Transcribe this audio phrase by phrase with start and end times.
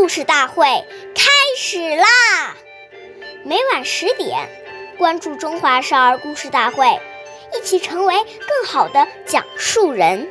[0.00, 0.64] 故事大会
[1.14, 2.56] 开始啦！
[3.44, 4.48] 每晚十点，
[4.96, 6.86] 关注《中华少儿故事大会》，
[7.54, 10.26] 一起成为更好的讲述人。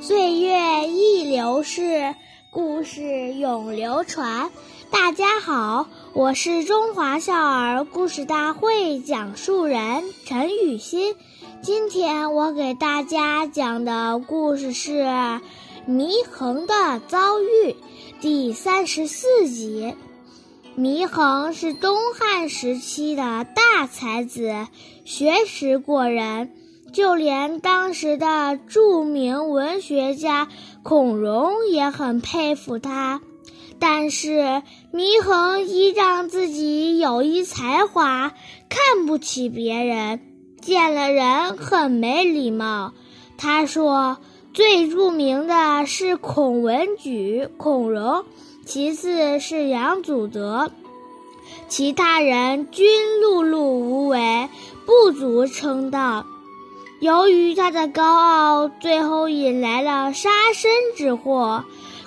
[0.00, 2.14] 岁月易流逝，
[2.50, 3.02] 故事
[3.34, 4.50] 永流传。
[4.90, 11.14] 大家好，我是中华少儿故事大会讲述人陈雨欣。
[11.60, 15.02] 今天我给大家讲的故事是
[15.88, 17.72] 《祢衡的遭遇》
[18.20, 19.94] 第三十四集。
[20.76, 24.66] 祢衡是东汉时期的大才子，
[25.06, 26.52] 学识过人，
[26.92, 30.48] 就连当时的著名文学家
[30.82, 33.22] 孔融也很佩服他。
[33.78, 34.62] 但是
[34.92, 38.34] 祢衡依仗自己有一才华，
[38.68, 40.20] 看不起别人。
[40.60, 42.92] 见了人很没礼貌。
[43.38, 44.18] 他说
[44.58, 48.24] ：“最著名的是孔文举、孔融，
[48.66, 50.72] 其次是杨祖德，
[51.68, 52.88] 其他人均
[53.22, 54.48] 碌碌无为，
[54.84, 56.26] 不足称道。”
[56.98, 61.62] 由于他的高傲，最后引来了杀身之祸。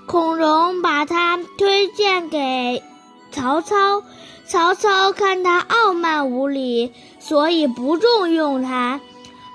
[0.05, 2.83] 孔融把他推荐给
[3.31, 4.03] 曹操。
[4.45, 8.99] 曹操看他傲慢无礼，所以不重用他。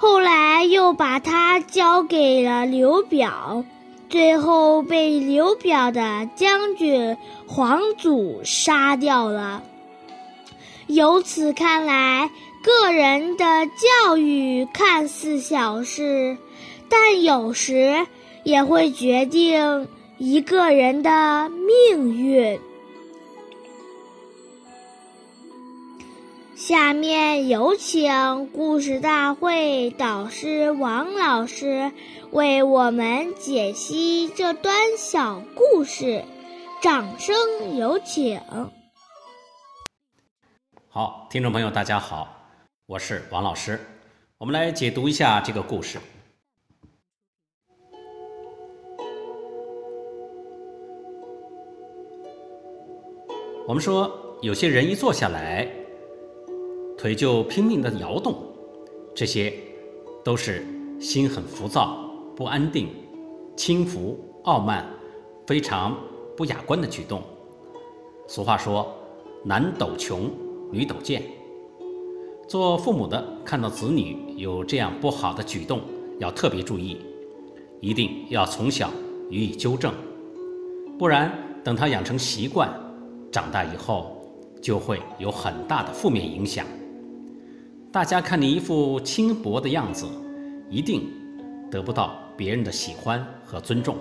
[0.09, 3.65] 后来又把他交给了刘表，
[4.09, 7.17] 最后被刘表的将军
[7.49, 9.65] 黄祖杀掉了。
[10.87, 12.31] 由此看来，
[12.63, 13.67] 个人的
[14.05, 16.39] 教育看似小事，
[16.89, 18.07] 但有时
[18.45, 22.61] 也会决定一个人的命运。
[26.57, 31.93] 下面有请故事大会导师王老师
[32.31, 36.25] 为我们解析这段小故事，
[36.81, 38.41] 掌声有请。
[40.89, 42.27] 好，听众朋友，大家好，
[42.87, 43.79] 我是王老师，
[44.39, 45.99] 我们来解读一下这个故事。
[53.69, 55.86] 我们说，有些人一坐下来。
[56.99, 58.35] 腿就拼命的摇动，
[59.15, 59.53] 这些
[60.25, 60.67] 都是
[60.99, 62.89] 心很浮躁、不安定、
[63.55, 64.87] 轻浮、傲慢、
[65.47, 65.95] 非常
[66.35, 67.23] 不雅观的举动。
[68.27, 68.91] 俗话说
[69.45, 70.31] ：“男抖穷，
[70.73, 71.23] 女抖贱。”
[72.49, 75.81] 做父母的看到子女有这样不好的举动，
[76.19, 76.97] 要特别注意，
[77.81, 78.91] 一定要从小
[79.31, 79.93] 予以纠正，
[80.99, 81.31] 不然
[81.63, 82.73] 等他养成习惯，
[83.31, 84.17] 长大以后
[84.63, 86.65] 就会有很大的负面影响。
[87.97, 90.07] 大家看你一副轻薄的样子，
[90.69, 91.11] 一定
[91.71, 93.97] 得不到别人的喜欢和尊重。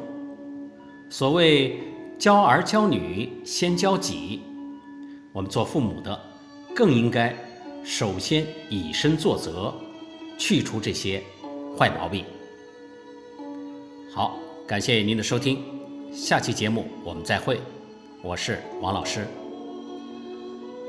[1.10, 1.80] 所谓
[2.20, 4.42] 教儿教女先教己，
[5.32, 6.20] 我们做父母的
[6.76, 7.34] 更应该
[7.86, 9.74] 首先以身作则，
[10.38, 11.24] 去除这些
[11.80, 12.26] 坏毛病。
[14.14, 15.64] 好，感谢您的收听，
[16.12, 17.62] 下期节目我们再会，
[18.22, 19.26] 我是王老师。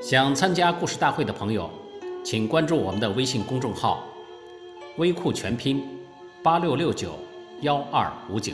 [0.03, 1.71] 想参加故事大会的朋友。
[2.27, 4.05] 请关注我们的微信公众号
[4.99, 5.81] “微库全拼
[6.43, 7.17] 八六六九
[7.61, 8.53] 幺二五九”。